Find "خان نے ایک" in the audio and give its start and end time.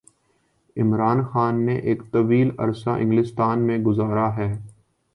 1.23-2.01